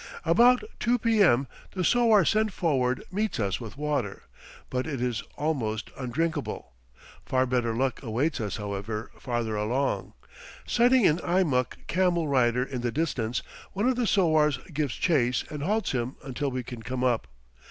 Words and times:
About 0.25 0.63
2 0.79 0.97
p.m. 0.97 1.45
the 1.75 1.83
sowar 1.83 2.25
sent 2.25 2.51
forward 2.51 3.03
meets 3.11 3.39
us 3.39 3.61
with 3.61 3.77
water; 3.77 4.23
but 4.71 4.87
it 4.87 4.99
is 4.99 5.21
almost 5.37 5.91
undrinkable. 5.95 6.71
Far 7.23 7.45
better 7.45 7.75
luck 7.75 8.01
awaits 8.01 8.41
us, 8.41 8.57
however, 8.57 9.11
farther 9.19 9.55
along. 9.55 10.13
Sighting 10.65 11.05
an 11.05 11.19
Eimuck 11.19 11.85
camel 11.85 12.27
rider 12.27 12.63
in 12.63 12.81
the 12.81 12.91
distance, 12.91 13.43
one 13.73 13.87
of 13.87 13.95
the 13.95 14.07
sowars 14.07 14.57
gives 14.73 14.95
chase 14.95 15.43
and 15.51 15.61
halts 15.61 15.91
him 15.91 16.15
until 16.23 16.49
we 16.49 16.63
can 16.63 16.81
come 16.81 17.03
up. 17.03 17.27